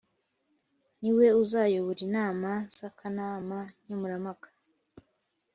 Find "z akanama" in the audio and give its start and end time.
2.73-3.59